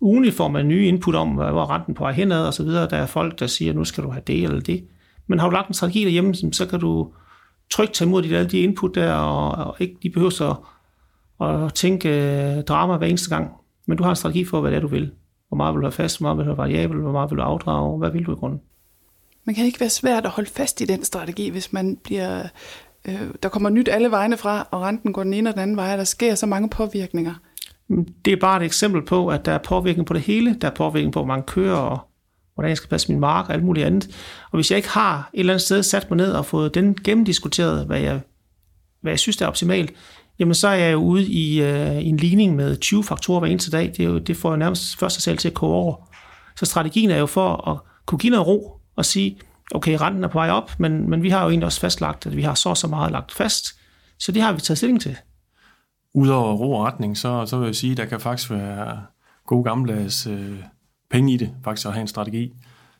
ugenlig 0.00 0.32
får 0.32 0.48
man 0.48 0.68
nye 0.68 0.86
input 0.86 1.14
om, 1.14 1.28
hvor 1.28 1.70
renten 1.70 1.94
på 1.94 2.04
vej 2.04 2.12
henad 2.12 2.46
og 2.46 2.54
så 2.54 2.62
videre. 2.62 2.88
Der 2.90 2.96
er 2.96 3.06
folk, 3.06 3.38
der 3.38 3.46
siger, 3.46 3.72
nu 3.72 3.84
skal 3.84 4.04
du 4.04 4.10
have 4.10 4.22
det 4.26 4.42
eller 4.42 4.60
det. 4.60 4.84
Men 5.26 5.38
har 5.38 5.48
du 5.48 5.52
lagt 5.52 5.68
en 5.68 5.74
strategi 5.74 6.04
derhjemme, 6.04 6.34
så 6.34 6.66
kan 6.66 6.80
du 6.80 7.12
trygt 7.70 7.94
tage 7.94 8.08
imod 8.08 8.24
alle 8.24 8.50
de 8.50 8.58
input 8.58 8.94
der, 8.94 9.12
og, 9.12 9.66
og 9.66 9.76
ikke 9.80 9.96
de 10.02 10.10
behøver 10.10 10.30
så 10.30 10.54
at 11.40 11.74
tænke 11.74 12.08
øh, 12.08 12.62
drama 12.62 12.96
hver 12.96 13.06
eneste 13.06 13.36
gang. 13.36 13.50
Men 13.86 13.98
du 13.98 14.02
har 14.02 14.10
en 14.10 14.16
strategi 14.16 14.44
for, 14.44 14.60
hvad 14.60 14.70
det 14.70 14.76
er, 14.76 14.80
du 14.80 14.86
vil. 14.86 15.10
Hvor 15.48 15.56
meget 15.56 15.74
vil 15.74 15.80
du 15.80 15.86
have 15.86 15.92
fast, 15.92 16.18
hvor 16.18 16.24
meget 16.24 16.38
vil 16.38 16.44
du 16.44 16.50
have 16.50 16.58
variabel, 16.58 16.98
hvor 16.98 17.12
meget 17.12 17.30
vil 17.30 17.38
du 17.38 17.42
afdrage, 17.42 17.98
hvad 17.98 18.10
vil 18.10 18.26
du 18.26 18.32
i 18.32 18.34
grunden? 18.34 18.60
Man 19.44 19.54
kan 19.54 19.64
ikke 19.64 19.80
være 19.80 19.90
svært 19.90 20.24
at 20.24 20.30
holde 20.30 20.50
fast 20.50 20.80
i 20.80 20.84
den 20.84 21.04
strategi, 21.04 21.48
hvis 21.48 21.72
man 21.72 21.96
bliver, 22.04 22.42
øh, 23.08 23.20
der 23.42 23.48
kommer 23.48 23.70
nyt 23.70 23.88
alle 23.88 24.10
vegne 24.10 24.36
fra, 24.36 24.68
og 24.70 24.82
renten 24.82 25.12
går 25.12 25.22
den 25.22 25.34
ene 25.34 25.50
og 25.50 25.54
den 25.54 25.62
anden 25.62 25.76
vej, 25.76 25.92
og 25.92 25.98
der 25.98 26.04
sker 26.04 26.34
så 26.34 26.46
mange 26.46 26.70
påvirkninger. 26.70 27.34
Det 28.24 28.32
er 28.32 28.40
bare 28.40 28.60
et 28.60 28.64
eksempel 28.64 29.04
på, 29.04 29.28
at 29.28 29.44
der 29.44 29.52
er 29.52 29.58
påvirkning 29.58 30.06
på 30.06 30.14
det 30.14 30.22
hele. 30.22 30.54
Der 30.54 30.68
er 30.68 30.74
påvirkning 30.74 31.12
på, 31.12 31.18
hvor 31.18 31.26
mange 31.26 31.44
kører, 31.46 31.76
og 31.76 31.98
hvordan 32.54 32.68
jeg 32.68 32.76
skal 32.76 32.88
passe 32.88 33.12
min 33.12 33.20
mark 33.20 33.48
og 33.48 33.54
alt 33.54 33.64
muligt 33.64 33.86
andet. 33.86 34.08
Og 34.50 34.56
hvis 34.56 34.70
jeg 34.70 34.76
ikke 34.76 34.88
har 34.88 35.30
et 35.32 35.40
eller 35.40 35.52
andet 35.52 35.62
sted 35.62 35.82
sat 35.82 36.10
mig 36.10 36.16
ned 36.16 36.32
og 36.32 36.46
fået 36.46 36.74
den 36.74 36.94
gennemdiskuteret, 37.04 37.86
hvad 37.86 38.00
jeg, 38.00 38.20
hvad 39.00 39.12
jeg 39.12 39.18
synes 39.18 39.40
er 39.40 39.46
optimalt, 39.46 39.92
jamen 40.38 40.54
så 40.54 40.68
er 40.68 40.74
jeg 40.74 40.92
jo 40.92 40.98
ude 40.98 41.26
i, 41.26 41.62
øh, 41.62 42.06
en 42.06 42.16
ligning 42.16 42.56
med 42.56 42.76
20 42.76 43.04
faktorer 43.04 43.40
hver 43.40 43.48
eneste 43.48 43.70
dag. 43.70 43.92
Det, 43.96 44.00
er 44.00 44.04
jo, 44.04 44.18
det 44.18 44.36
får 44.36 44.50
jeg 44.50 44.58
nærmest 44.58 44.98
først 44.98 45.14
sig 45.14 45.22
selv 45.22 45.38
til 45.38 45.48
at 45.48 45.54
koge 45.54 45.74
over. 45.74 46.10
Så 46.56 46.66
strategien 46.66 47.10
er 47.10 47.18
jo 47.18 47.26
for 47.26 47.68
at 47.68 47.78
kunne 48.06 48.18
give 48.18 48.30
noget 48.30 48.46
ro 48.46 48.80
og 48.96 49.04
sige, 49.04 49.38
okay, 49.74 49.96
renten 50.00 50.24
er 50.24 50.28
på 50.28 50.38
vej 50.38 50.50
op, 50.50 50.80
men, 50.80 51.10
men 51.10 51.22
vi 51.22 51.30
har 51.30 51.42
jo 51.42 51.48
egentlig 51.48 51.66
også 51.66 51.80
fastlagt, 51.80 52.26
at 52.26 52.36
vi 52.36 52.42
har 52.42 52.54
så 52.54 52.74
så 52.74 52.88
meget 52.88 53.12
lagt 53.12 53.32
fast. 53.32 53.66
Så 54.18 54.32
det 54.32 54.42
har 54.42 54.52
vi 54.52 54.60
taget 54.60 54.78
stilling 54.78 55.00
til. 55.00 55.16
Udover 56.14 56.54
ro 56.54 56.72
og 56.72 56.84
retning, 56.84 57.16
så, 57.16 57.46
så 57.46 57.58
vil 57.58 57.66
jeg 57.66 57.76
sige, 57.76 57.90
at 57.90 57.96
der 57.96 58.04
kan 58.04 58.20
faktisk 58.20 58.50
være 58.50 59.02
gode 59.46 59.64
gammeldags 59.64 60.26
øh, 60.26 60.58
penge 61.10 61.32
i 61.32 61.36
det, 61.36 61.50
faktisk 61.64 61.86
at 61.86 61.92
have 61.92 62.00
en 62.00 62.08
strategi. 62.08 62.52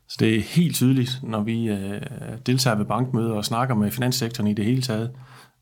Så 0.09 0.17
det 0.21 0.37
er 0.37 0.41
helt 0.41 0.75
tydeligt, 0.75 1.21
når 1.23 1.43
vi 1.43 1.69
øh, 1.69 2.01
deltager 2.47 2.77
ved 2.77 2.85
bankmøder 2.85 3.35
og 3.35 3.45
snakker 3.45 3.75
med 3.75 3.91
finanssektoren 3.91 4.51
i 4.51 4.55
det 4.55 4.65
hele 4.65 4.83
taget, 4.83 5.11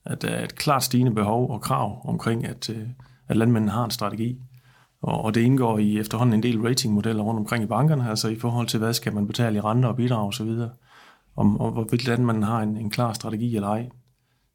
at 0.06 0.22
der 0.22 0.28
er 0.28 0.44
et 0.44 0.54
klart 0.54 0.84
stigende 0.84 1.14
behov 1.14 1.50
og 1.50 1.60
krav 1.60 2.08
omkring, 2.08 2.46
at, 2.46 2.70
øh, 2.70 2.88
at 3.28 3.36
landmændene 3.36 3.72
har 3.72 3.84
en 3.84 3.90
strategi. 3.90 4.38
Og, 5.02 5.24
og 5.24 5.34
det 5.34 5.40
indgår 5.40 5.78
i 5.78 5.98
efterhånden 5.98 6.34
en 6.34 6.42
del 6.42 6.60
ratingmodeller 6.60 7.22
rundt 7.22 7.38
omkring 7.38 7.64
i 7.64 7.66
bankerne, 7.66 8.10
altså 8.10 8.28
i 8.28 8.38
forhold 8.38 8.66
til, 8.66 8.78
hvad 8.78 8.92
skal 8.92 9.14
man 9.14 9.26
betale 9.26 9.56
i 9.56 9.60
renter 9.60 9.88
og 9.88 9.96
bidrag 9.96 10.26
osv., 10.26 10.50
om, 11.36 11.60
om 11.60 11.72
hvorvidt 11.72 12.06
landmanden 12.06 12.42
har 12.42 12.60
en, 12.60 12.76
en 12.76 12.90
klar 12.90 13.12
strategi 13.12 13.56
eller 13.56 13.68
ej. 13.68 13.88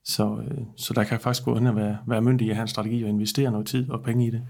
Så, 0.05 0.37
øh, 0.37 0.57
så 0.77 0.93
der 0.93 1.03
kan 1.03 1.19
faktisk 1.19 1.45
gå 1.45 1.55
hen 1.55 1.67
og 1.67 1.75
være, 1.75 1.97
være 2.07 2.21
myndig 2.21 2.47
i 2.47 2.49
at 2.49 2.55
have 2.55 2.61
en 2.61 2.67
strategi 2.67 3.03
og 3.03 3.09
investere 3.09 3.51
noget 3.51 3.67
tid 3.67 3.89
og 3.89 4.01
penge 4.03 4.27
i 4.27 4.29
det. 4.29 4.41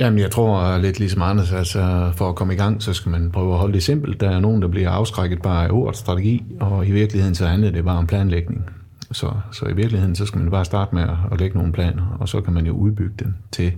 Jamen, 0.00 0.18
jeg 0.18 0.30
tror 0.30 0.78
lidt 0.78 0.98
ligesom 0.98 1.22
Anders, 1.22 1.52
altså 1.52 2.12
for 2.16 2.28
at 2.28 2.34
komme 2.34 2.54
i 2.54 2.56
gang, 2.56 2.82
så 2.82 2.92
skal 2.92 3.10
man 3.10 3.30
prøve 3.30 3.52
at 3.52 3.58
holde 3.58 3.74
det 3.74 3.82
simpelt. 3.82 4.20
Der 4.20 4.30
er 4.30 4.40
nogen, 4.40 4.62
der 4.62 4.68
bliver 4.68 4.90
afskrækket 4.90 5.42
bare 5.42 5.66
af 5.66 5.70
ordet 5.72 5.96
strategi, 5.96 6.44
og 6.60 6.86
i 6.86 6.90
virkeligheden 6.90 7.34
så 7.34 7.46
handler 7.46 7.70
det 7.70 7.84
bare 7.84 7.98
om 7.98 8.06
planlægning. 8.06 8.64
Så, 9.12 9.32
så 9.52 9.66
i 9.66 9.72
virkeligheden, 9.72 10.16
så 10.16 10.26
skal 10.26 10.40
man 10.40 10.50
bare 10.50 10.64
starte 10.64 10.94
med 10.94 11.02
at, 11.02 11.16
at 11.32 11.40
lægge 11.40 11.58
nogle 11.58 11.72
planer, 11.72 12.16
og 12.20 12.28
så 12.28 12.40
kan 12.40 12.52
man 12.52 12.66
jo 12.66 12.72
udbygge 12.72 13.14
den 13.18 13.36
til 13.52 13.72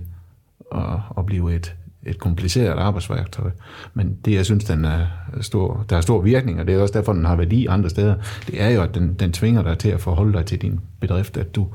at, 0.75 0.99
at 1.17 1.25
blive 1.25 1.55
et, 1.55 1.75
et 2.03 2.19
kompliceret 2.19 2.79
arbejdsværktøj. 2.79 3.51
Men 3.93 4.17
det, 4.25 4.33
jeg 4.33 4.45
synes, 4.45 4.63
den 4.63 4.85
er 4.85 5.07
stor, 5.41 5.85
der 5.89 5.97
er 5.97 6.01
stor 6.01 6.21
virkning, 6.21 6.59
og 6.59 6.67
det 6.67 6.75
er 6.75 6.81
også 6.81 6.99
derfor, 6.99 7.13
den 7.13 7.25
har 7.25 7.35
værdi 7.35 7.65
andre 7.65 7.89
steder, 7.89 8.15
det 8.47 8.61
er 8.61 8.69
jo, 8.69 8.81
at 8.81 8.95
den, 8.95 9.13
den 9.13 9.31
tvinger 9.31 9.63
dig 9.63 9.77
til 9.77 9.89
at 9.89 10.01
forholde 10.01 10.33
dig 10.33 10.45
til 10.45 10.61
din 10.61 10.79
bedrift, 10.99 11.37
at 11.37 11.55
du, 11.55 11.67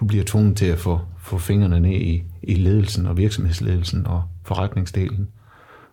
du 0.00 0.04
bliver 0.04 0.24
tvunget 0.24 0.56
til 0.56 0.66
at 0.66 0.78
få, 0.78 1.00
få 1.18 1.38
fingrene 1.38 1.80
ned 1.80 1.90
i, 1.90 2.22
i 2.42 2.54
ledelsen 2.54 3.06
og 3.06 3.16
virksomhedsledelsen 3.16 4.06
og 4.06 4.22
forretningsdelen, 4.44 5.28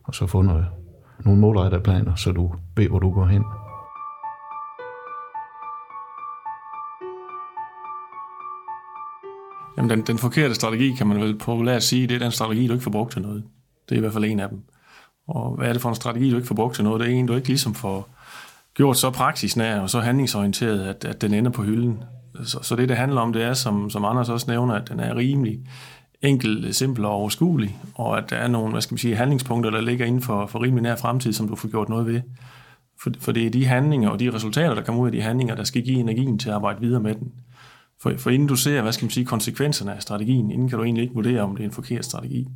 og 0.04 0.16
så 0.16 0.28
få 0.28 0.42
noget, 0.42 0.66
nogle 1.26 1.42
målrettede 1.42 1.84
planer, 1.84 2.16
så 2.16 2.32
du 2.32 2.56
ved, 2.76 2.88
hvor 2.88 3.00
du 3.00 3.12
går 3.12 3.26
hen. 3.26 3.44
Jamen, 9.78 9.90
den, 9.90 10.02
den 10.02 10.18
forkerte 10.18 10.56
strategi, 10.56 10.92
kan 10.98 11.08
man 11.08 11.22
vel 11.22 11.38
populært 11.38 11.84
sige, 11.84 12.08
det 12.08 12.16
er 12.16 12.20
den 12.20 12.32
strategi, 12.32 12.68
du 12.68 12.74
ikke 12.74 12.84
får 12.84 12.92
brugt 12.92 13.12
til 13.12 13.22
noget. 13.22 13.44
Det 13.90 13.96
er 13.96 13.98
i 13.98 14.00
hvert 14.00 14.14
fald 14.14 14.26
en 14.26 14.40
af 14.40 14.50
dem. 14.50 14.60
Og 15.28 15.56
hvad 15.56 15.68
er 15.70 15.74
det 15.74 15.82
for 15.82 15.90
en 15.90 15.96
strategi, 15.96 16.30
du 16.30 16.36
ikke 16.36 16.48
får 16.48 16.56
brugt 16.56 16.76
til 16.76 16.84
noget? 16.84 17.00
Det 17.00 17.10
er 17.10 17.14
en, 17.14 17.26
du 17.26 17.36
ikke 17.36 17.48
ligesom 17.48 17.74
får 17.74 18.10
gjort 18.74 18.98
så 18.98 19.10
praksisnær 19.10 19.80
og 19.80 19.90
så 19.90 20.00
handlingsorienteret, 20.00 20.84
at, 20.84 21.06
at 21.06 21.22
den 21.22 21.34
ender 21.34 21.52
på 21.52 21.64
hylden. 21.64 22.04
Så, 22.44 22.60
så 22.62 22.76
det, 22.76 22.90
det 22.90 22.98
handler 22.98 23.22
om, 23.22 23.34
det 23.34 23.44
er, 23.44 23.54
som, 23.54 23.90
som 23.90 24.06
Anders 24.06 24.30
også 24.30 24.52
nævner, 24.52 24.74
at 24.74 24.90
den 24.90 25.00
er 25.00 25.16
rimelig 25.16 25.60
enkel, 26.22 26.74
simpel 26.74 27.06
og 27.06 27.12
overskuelig, 27.12 27.78
og 27.96 28.18
at 28.18 28.30
der 28.30 28.36
er 28.36 28.48
nogle 28.48 28.72
hvad 28.72 28.82
skal 28.82 28.94
man 28.94 29.00
sige, 29.00 29.16
handlingspunkter, 29.16 29.70
der 29.70 29.82
ligger 29.82 30.06
inden 30.06 30.22
for, 30.22 30.46
for 30.46 30.62
rimelig 30.62 30.84
nær 30.84 30.96
fremtid, 30.96 31.34
som 31.34 31.48
du 31.48 31.56
får 31.56 31.70
gjort 31.70 31.90
noget 31.90 32.06
ved. 32.06 32.22
For, 33.02 33.12
for 33.20 33.32
det 33.32 33.46
er 33.46 33.50
de 33.50 33.66
handlinger 33.66 34.10
og 34.10 34.20
de 34.20 34.34
resultater, 34.34 34.76
der 34.76 34.82
kommer 34.82 35.02
ud 35.02 35.08
af 35.08 35.12
de 35.12 35.22
handlinger, 35.22 35.56
der 35.56 35.64
skal 35.64 35.82
give 35.82 36.00
energien 36.00 36.40
til 36.40 36.50
at 36.50 36.56
arbejde 36.56 36.82
videre 36.82 37.02
med 37.02 37.16
den. 37.16 37.32
For, 38.02 38.14
for 38.18 38.30
inden 38.30 38.48
du 38.48 38.56
ser, 38.56 38.82
hvad 38.82 38.92
skal 38.92 39.06
man 39.06 39.12
sige, 39.12 39.26
konsekvenserne 39.26 39.96
af 39.96 40.02
strategien, 40.02 40.52
inden 40.52 40.70
kan 40.70 40.78
du 40.78 40.84
egentlig 40.84 41.02
ikke 41.02 41.16
vurdere, 41.16 41.42
om 41.42 41.56
det 41.56 41.64
er 41.64 41.68
en 41.68 41.74
forkert 41.74 42.06
strategi. 42.06 42.48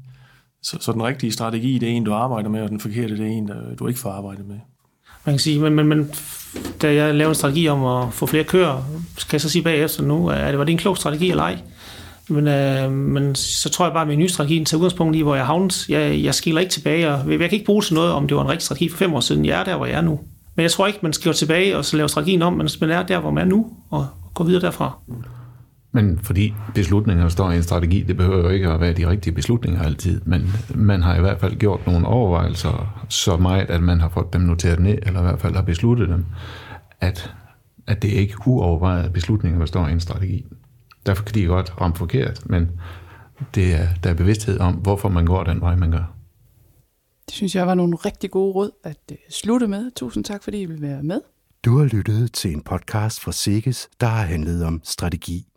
Så, 0.64 0.78
så 0.82 0.92
den 0.92 1.04
rigtige 1.04 1.32
strategi, 1.32 1.78
det 1.78 1.90
er 1.90 1.94
en, 1.94 2.04
du 2.04 2.14
arbejder 2.14 2.50
med, 2.50 2.62
og 2.62 2.70
den 2.70 2.80
forkerte, 2.80 3.18
det 3.18 3.26
er 3.26 3.32
en, 3.32 3.48
der, 3.48 3.76
du 3.80 3.88
ikke 3.88 4.00
får 4.00 4.12
arbejdet 4.12 4.48
med. 4.48 4.56
Man 5.26 5.34
kan 5.34 5.40
sige, 5.40 5.60
men, 5.60 5.76
men, 5.76 5.88
men 5.88 6.12
da 6.82 6.94
jeg 6.94 7.16
lavede 7.16 7.32
en 7.32 7.36
strategi 7.36 7.68
om 7.68 7.86
at 7.86 8.14
få 8.14 8.26
flere 8.26 8.44
køer, 8.44 8.86
kan 9.16 9.34
jeg 9.34 9.42
så 9.42 9.50
sige 9.50 9.64
bagefter 9.64 10.04
nu, 10.04 10.30
at 10.30 10.48
det 10.48 10.58
var 10.58 10.64
det 10.64 10.72
en 10.72 10.78
klog 10.78 10.98
strategi 10.98 11.30
eller 11.30 11.44
ej? 11.44 11.58
Men, 12.30 12.48
øh, 12.48 12.92
men 12.92 13.36
så 13.36 13.70
tror 13.70 13.86
jeg 13.86 13.94
bare, 13.94 14.02
at 14.02 14.08
min 14.08 14.20
nye 14.20 14.30
strategi 14.30 14.64
tager 14.64 14.80
udgangspunkt 14.80 15.16
i, 15.16 15.22
hvor 15.22 15.36
jeg 15.36 15.46
havnet. 15.46 15.90
Jeg, 15.90 16.24
jeg 16.24 16.36
skiller 16.36 16.62
ikke 16.62 16.72
tilbage, 16.72 17.12
og 17.12 17.32
jeg 17.32 17.40
kan 17.40 17.52
ikke 17.52 17.66
bruge 17.66 17.82
til 17.82 17.96
noget, 17.96 18.12
om 18.12 18.28
det 18.28 18.38
var 18.38 18.44
en 18.44 18.50
rigtig 18.50 18.66
strategi 18.66 18.90
for 18.90 18.98
fem 18.98 19.14
år 19.14 19.20
siden. 19.20 19.46
Jeg 19.46 19.60
er 19.60 19.64
der, 19.64 19.76
hvor 19.76 19.86
jeg 19.86 19.98
er 19.98 20.02
nu. 20.02 20.20
Men 20.56 20.64
jeg 20.64 20.72
tror 20.72 20.88
ikke, 20.88 21.00
man 21.02 21.14
skal 21.14 21.30
gå 21.30 21.34
tilbage 21.34 21.78
og 21.78 21.86
så 21.86 21.98
lave 21.98 22.10
strategien 22.10 22.42
om, 22.42 22.54
men 22.54 22.70
man 22.82 22.90
er 22.90 23.04
der, 23.04 23.20
hvor 23.20 23.32
man 23.32 23.44
er 23.44 23.50
nu, 23.50 23.72
og 23.90 24.08
gå 24.34 24.44
videre 24.44 24.62
derfra. 24.62 24.98
Men 25.96 26.20
fordi 26.20 26.54
beslutninger 26.74 27.30
står 27.30 27.52
i 27.52 27.56
en 27.56 27.64
strategi, 27.64 28.02
det 28.02 28.18
behøver 28.18 28.38
jo 28.38 28.50
ikke 28.50 28.70
at 28.70 28.82
være 28.82 28.94
de 28.94 29.10
rigtige 29.10 29.34
beslutninger 29.34 29.82
altid, 29.82 30.22
men 30.26 30.50
man 30.76 31.02
har 31.02 31.16
i 31.16 31.20
hvert 31.20 31.40
fald 31.40 31.56
gjort 31.56 31.88
nogle 31.88 32.08
overvejelser 32.08 33.06
så 33.10 33.38
meget, 33.38 33.70
at 33.70 33.84
man 33.84 34.00
har 34.00 34.10
fået 34.10 34.34
dem 34.34 34.42
noteret 34.42 34.80
ned, 34.80 34.98
eller 35.04 35.20
i 35.20 35.24
hvert 35.24 35.40
fald 35.40 35.56
har 35.56 35.62
besluttet 35.62 36.10
dem, 36.10 36.26
at, 37.02 37.34
at 37.88 38.02
det 38.02 38.16
er 38.16 38.20
ikke 38.20 38.36
uovervejede 38.46 39.10
beslutninger, 39.10 39.60
der 39.60 39.66
står 39.66 39.88
i 39.88 39.92
en 39.92 40.00
strategi. 40.00 40.46
Derfor 41.06 41.24
kan 41.24 41.36
de 41.36 41.46
godt 41.46 41.82
ramme 41.82 41.96
forkert, 41.96 42.50
men 42.50 42.72
det 43.56 43.76
er, 43.76 43.88
der 44.04 44.10
er 44.10 44.14
bevidsthed 44.14 44.60
om, 44.60 44.74
hvorfor 44.74 45.10
man 45.10 45.26
går 45.26 45.44
den 45.44 45.62
vej, 45.62 45.76
man 45.76 45.92
gør. 45.92 46.14
Det 47.26 47.34
synes 47.34 47.56
jeg 47.56 47.68
var 47.68 47.76
nogle 47.76 47.96
rigtig 47.96 48.32
gode 48.32 48.54
råd 48.54 48.72
at 48.84 48.98
uh, 49.12 49.18
slutte 49.30 49.68
med. 49.68 49.92
Tusind 49.96 50.24
tak, 50.24 50.44
fordi 50.44 50.62
I 50.62 50.66
vil 50.66 50.82
være 50.82 51.04
med. 51.04 51.22
Du 51.66 51.78
har 51.78 51.86
lyttet 51.86 52.34
til 52.34 52.52
en 52.52 52.62
podcast 52.62 53.20
fra 53.20 53.32
Sikkes, 53.32 53.90
der 54.02 54.08
har 54.08 54.26
handlet 54.26 54.66
om 54.66 54.82
strategi. 54.84 55.48